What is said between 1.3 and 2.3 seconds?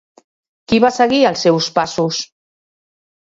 els seus passos?